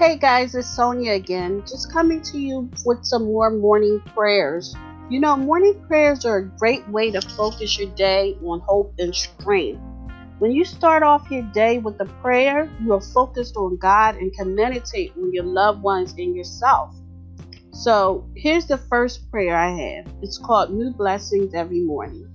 Hey 0.00 0.16
guys, 0.16 0.54
it's 0.54 0.66
Sonia 0.66 1.12
again, 1.12 1.62
just 1.68 1.92
coming 1.92 2.22
to 2.22 2.38
you 2.40 2.70
with 2.86 3.04
some 3.04 3.26
more 3.26 3.50
morning 3.50 4.00
prayers. 4.14 4.74
You 5.10 5.20
know, 5.20 5.36
morning 5.36 5.78
prayers 5.86 6.24
are 6.24 6.38
a 6.38 6.48
great 6.58 6.88
way 6.88 7.10
to 7.10 7.20
focus 7.20 7.78
your 7.78 7.90
day 7.90 8.34
on 8.42 8.60
hope 8.60 8.94
and 8.98 9.14
strength. 9.14 9.78
When 10.38 10.52
you 10.52 10.64
start 10.64 11.02
off 11.02 11.30
your 11.30 11.42
day 11.52 11.80
with 11.80 12.00
a 12.00 12.06
prayer, 12.22 12.70
you 12.82 12.94
are 12.94 13.00
focused 13.02 13.58
on 13.58 13.76
God 13.76 14.16
and 14.16 14.32
can 14.32 14.54
meditate 14.54 15.12
on 15.18 15.34
your 15.34 15.44
loved 15.44 15.82
ones 15.82 16.14
and 16.16 16.34
yourself. 16.34 16.94
So, 17.74 18.26
here's 18.34 18.64
the 18.64 18.78
first 18.78 19.30
prayer 19.30 19.54
I 19.54 19.68
have. 19.68 20.14
It's 20.22 20.38
called 20.38 20.72
New 20.72 20.94
Blessings 20.94 21.52
Every 21.52 21.80
Morning. 21.80 22.26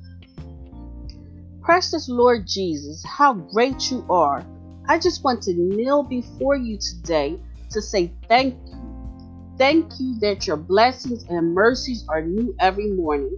Precious 1.63 2.07
Lord 2.09 2.45
Jesus, 2.45 3.03
how 3.03 3.33
great 3.33 3.89
you 3.89 4.05
are. 4.07 4.45
I 4.87 4.99
just 4.99 5.23
want 5.23 5.41
to 5.43 5.53
kneel 5.55 6.03
before 6.03 6.55
you 6.55 6.77
today 6.77 7.39
to 7.75 7.81
say 7.81 8.11
thank 8.27 8.55
you. 8.65 9.55
Thank 9.57 9.91
you 9.99 10.17
that 10.21 10.47
your 10.47 10.57
blessings 10.57 11.23
and 11.29 11.53
mercies 11.53 12.05
are 12.09 12.21
new 12.21 12.55
every 12.59 12.91
morning. 12.91 13.37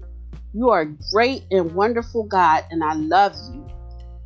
You 0.53 0.69
are 0.69 0.85
great 1.11 1.43
and 1.51 1.75
wonderful 1.75 2.23
God, 2.23 2.63
and 2.71 2.83
I 2.83 2.93
love 2.93 3.35
you. 3.51 3.67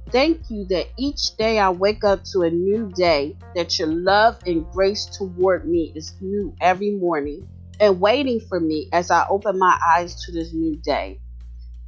Thank 0.09 0.49
you 0.49 0.65
that 0.65 0.87
each 0.97 1.37
day 1.37 1.59
I 1.59 1.69
wake 1.69 2.03
up 2.03 2.23
to 2.33 2.41
a 2.41 2.49
new 2.49 2.91
day, 2.93 3.37
that 3.55 3.79
your 3.79 3.87
love 3.87 4.37
and 4.45 4.65
grace 4.73 5.05
toward 5.17 5.67
me 5.67 5.93
is 5.95 6.13
new 6.21 6.53
every 6.61 6.91
morning 6.91 7.47
and 7.79 7.99
waiting 7.99 8.41
for 8.41 8.59
me 8.59 8.89
as 8.91 9.09
I 9.09 9.25
open 9.29 9.57
my 9.57 9.77
eyes 9.95 10.23
to 10.25 10.31
this 10.33 10.53
new 10.53 10.75
day. 10.83 11.19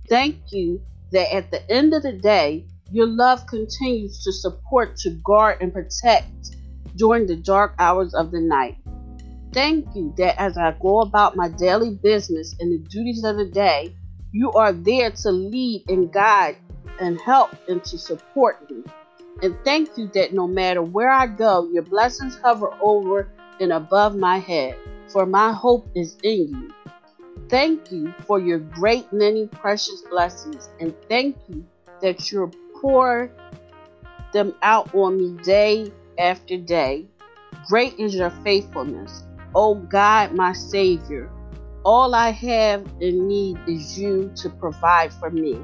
Thank 0.09 0.37
you 0.51 0.81
that 1.11 1.33
at 1.33 1.51
the 1.51 1.69
end 1.69 1.93
of 1.93 2.03
the 2.03 2.13
day, 2.13 2.65
your 2.91 3.07
love 3.07 3.45
continues 3.47 4.23
to 4.23 4.31
support, 4.31 4.95
to 4.97 5.11
guard, 5.25 5.57
and 5.61 5.73
protect 5.73 6.55
during 6.95 7.27
the 7.27 7.35
dark 7.35 7.75
hours 7.79 8.13
of 8.13 8.31
the 8.31 8.39
night. 8.39 8.77
Thank 9.53 9.95
you 9.95 10.13
that 10.17 10.39
as 10.41 10.57
I 10.57 10.75
go 10.81 11.01
about 11.01 11.35
my 11.35 11.49
daily 11.49 11.91
business 11.91 12.55
and 12.59 12.71
the 12.71 12.89
duties 12.89 13.23
of 13.23 13.37
the 13.37 13.45
day, 13.45 13.95
you 14.31 14.51
are 14.53 14.73
there 14.73 15.11
to 15.11 15.31
lead 15.31 15.83
and 15.87 16.11
guide 16.11 16.57
and 16.99 17.21
help 17.21 17.51
and 17.67 17.83
to 17.85 17.97
support 17.97 18.69
me. 18.69 18.83
And 19.41 19.55
thank 19.63 19.97
you 19.97 20.09
that 20.13 20.33
no 20.33 20.47
matter 20.47 20.81
where 20.81 21.11
I 21.11 21.27
go, 21.27 21.69
your 21.71 21.83
blessings 21.83 22.37
hover 22.43 22.71
over 22.81 23.29
and 23.59 23.71
above 23.71 24.15
my 24.15 24.39
head, 24.39 24.75
for 25.09 25.25
my 25.25 25.51
hope 25.51 25.87
is 25.95 26.17
in 26.23 26.47
you. 26.47 26.73
Thank 27.49 27.91
you 27.91 28.13
for 28.25 28.39
your 28.39 28.59
great 28.59 29.11
many 29.13 29.47
precious 29.47 30.01
blessings, 30.09 30.69
and 30.79 30.95
thank 31.07 31.37
you 31.47 31.65
that 32.01 32.31
you 32.31 32.51
pour 32.81 33.29
them 34.31 34.55
out 34.63 34.93
on 34.95 35.17
me 35.17 35.43
day 35.43 35.91
after 36.17 36.57
day. 36.57 37.07
Great 37.67 37.99
is 37.99 38.15
your 38.15 38.31
faithfulness, 38.43 39.23
O 39.55 39.75
God, 39.75 40.33
my 40.33 40.53
Savior. 40.53 41.31
All 41.85 42.15
I 42.15 42.31
have 42.31 42.85
in 42.99 43.27
need 43.27 43.57
is 43.67 43.97
you 43.99 44.31
to 44.37 44.49
provide 44.49 45.13
for 45.13 45.29
me. 45.29 45.59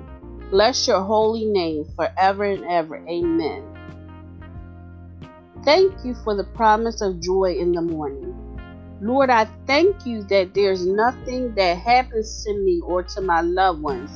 Bless 0.51 0.87
your 0.87 1.01
holy 1.01 1.45
name 1.45 1.85
forever 1.95 2.43
and 2.43 2.65
ever. 2.65 2.97
Amen. 3.07 3.63
Thank 5.63 5.93
you 6.03 6.15
for 6.23 6.35
the 6.35 6.43
promise 6.43 7.01
of 7.01 7.21
joy 7.21 7.55
in 7.59 7.71
the 7.71 7.81
morning. 7.81 8.35
Lord, 9.01 9.29
I 9.29 9.45
thank 9.65 10.05
you 10.05 10.23
that 10.23 10.53
there's 10.53 10.85
nothing 10.85 11.53
that 11.55 11.77
happens 11.77 12.43
to 12.43 12.53
me 12.53 12.81
or 12.83 13.03
to 13.03 13.21
my 13.21 13.41
loved 13.41 13.81
ones 13.81 14.11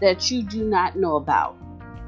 that 0.00 0.30
you 0.30 0.42
do 0.42 0.64
not 0.64 0.96
know 0.96 1.16
about 1.16 1.56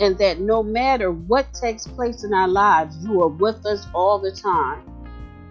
and 0.01 0.17
that 0.19 0.41
no 0.41 0.63
matter 0.63 1.13
what 1.13 1.53
takes 1.53 1.87
place 1.87 2.25
in 2.25 2.33
our 2.33 2.49
lives, 2.49 2.97
you 3.05 3.23
are 3.23 3.29
with 3.29 3.65
us 3.67 3.87
all 3.95 4.19
the 4.19 4.33
time. 4.33 4.83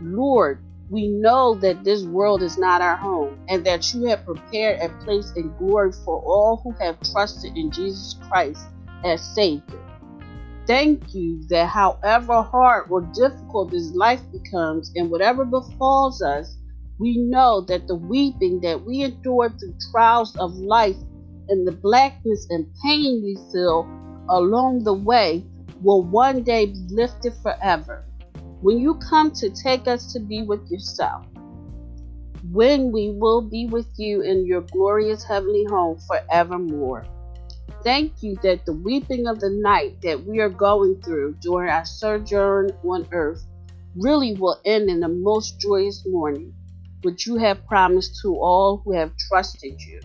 Lord, 0.02 0.64
we 0.90 1.08
know 1.08 1.54
that 1.56 1.84
this 1.84 2.04
world 2.04 2.42
is 2.42 2.58
not 2.58 2.82
our 2.82 2.96
home 2.96 3.40
and 3.48 3.64
that 3.66 3.94
you 3.94 4.06
have 4.06 4.26
prepared 4.26 4.80
a 4.82 4.90
place 5.04 5.32
in 5.36 5.56
glory 5.60 5.92
for 6.04 6.20
all 6.20 6.62
who 6.64 6.74
have 6.84 7.00
trusted 7.12 7.56
in 7.56 7.70
Jesus 7.70 8.16
Christ 8.28 8.66
as 9.06 9.22
Savior. 9.36 9.86
Thank 10.66 11.14
you 11.14 11.48
that 11.50 11.68
however 11.68 12.42
hard 12.42 12.90
or 12.90 13.02
difficult 13.02 13.72
this 13.72 13.92
life 13.94 14.22
becomes 14.32 14.92
and 14.96 15.12
whatever 15.12 15.46
befalls 15.46 16.24
us, 16.24 16.58
we 17.00 17.18
know 17.18 17.62
that 17.62 17.88
the 17.88 17.96
weeping 17.96 18.60
that 18.62 18.84
we 18.84 19.04
endure 19.04 19.50
through 19.50 19.76
trials 19.92 20.36
of 20.38 20.54
life 20.56 20.98
and 21.50 21.68
the 21.68 21.72
blackness 21.72 22.48
and 22.50 22.68
pain 22.84 23.22
we 23.24 23.38
feel 23.52 23.88
along 24.30 24.84
the 24.84 24.94
way 24.94 25.44
will 25.82 26.04
one 26.04 26.44
day 26.44 26.68
be 26.68 26.88
lifted 26.90 27.34
forever. 27.42 28.06
When 28.62 28.80
you 28.80 28.96
come 28.96 29.32
to 29.32 29.50
take 29.50 29.88
us 29.88 30.12
to 30.14 30.20
be 30.20 30.44
with 30.44 30.70
yourself, 30.70 31.26
when 32.52 32.92
we 32.92 33.12
will 33.12 33.42
be 33.42 33.68
with 33.68 33.88
you 33.98 34.22
in 34.22 34.46
your 34.46 34.62
glorious 34.62 35.24
heavenly 35.24 35.66
home 35.70 36.00
forevermore. 36.08 37.06
Thank 37.84 38.22
you 38.22 38.36
that 38.44 38.66
the 38.66 38.74
weeping 38.74 39.28
of 39.28 39.40
the 39.40 39.50
night 39.50 40.02
that 40.02 40.26
we 40.26 40.40
are 40.40 40.50
going 40.50 41.02
through 41.02 41.36
during 41.42 41.70
our 41.70 41.86
sojourn 41.86 42.72
on 42.84 43.08
earth 43.12 43.46
really 43.96 44.34
will 44.34 44.60
end 44.66 44.90
in 44.90 45.00
the 45.00 45.08
most 45.08 45.60
joyous 45.60 46.06
morning, 46.08 46.54
which 47.04 47.26
you 47.26 47.38
have 47.38 47.66
promised 47.68 48.20
to 48.22 48.36
all 48.36 48.82
who 48.84 48.94
have 48.94 49.16
trusted 49.18 49.80
you. 49.82 50.00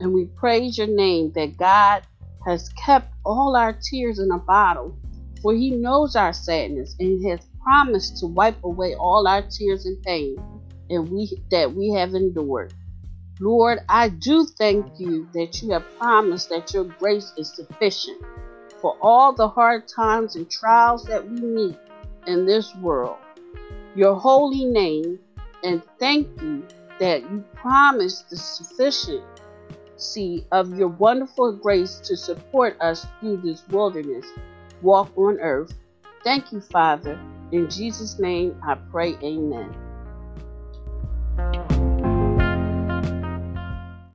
And 0.00 0.12
we 0.12 0.24
praise 0.24 0.76
your 0.76 0.88
name 0.88 1.32
that 1.34 1.56
God 1.56 2.02
has 2.44 2.68
kept 2.70 3.12
all 3.24 3.56
our 3.56 3.72
tears 3.72 4.18
in 4.18 4.30
a 4.30 4.38
bottle, 4.38 4.96
for 5.42 5.54
he 5.54 5.70
knows 5.70 6.16
our 6.16 6.32
sadness 6.32 6.94
and 6.98 7.24
has 7.26 7.40
promised 7.62 8.18
to 8.18 8.26
wipe 8.26 8.62
away 8.64 8.94
all 8.94 9.26
our 9.26 9.42
tears 9.42 9.86
and 9.86 10.02
pain 10.02 10.36
and 10.90 11.10
we 11.10 11.42
that 11.50 11.72
we 11.72 11.90
have 11.90 12.14
endured. 12.14 12.72
Lord, 13.40 13.80
I 13.88 14.10
do 14.10 14.46
thank 14.46 15.00
you 15.00 15.28
that 15.34 15.60
you 15.60 15.72
have 15.72 15.84
promised 15.98 16.50
that 16.50 16.72
your 16.72 16.84
grace 16.84 17.32
is 17.36 17.52
sufficient 17.52 18.22
for 18.80 18.96
all 19.00 19.32
the 19.32 19.48
hard 19.48 19.88
times 19.88 20.36
and 20.36 20.48
trials 20.48 21.04
that 21.04 21.28
we 21.28 21.40
meet 21.40 21.76
in 22.26 22.46
this 22.46 22.74
world. 22.76 23.16
Your 23.96 24.14
holy 24.14 24.64
name, 24.64 25.18
and 25.62 25.82
thank 25.98 26.28
you 26.40 26.64
that 27.00 27.22
you 27.22 27.42
promised 27.54 28.30
the 28.30 28.36
sufficient 28.36 29.24
see 29.96 30.44
of 30.52 30.76
your 30.76 30.88
wonderful 30.88 31.52
grace 31.52 32.00
to 32.00 32.16
support 32.16 32.76
us 32.80 33.06
through 33.20 33.38
this 33.38 33.62
wilderness 33.68 34.26
walk 34.82 35.16
on 35.16 35.38
earth. 35.40 35.72
Thank 36.24 36.52
you, 36.52 36.60
Father. 36.60 37.20
In 37.52 37.68
Jesus' 37.70 38.18
name 38.18 38.56
I 38.66 38.76
pray, 38.90 39.16
Amen. 39.22 39.83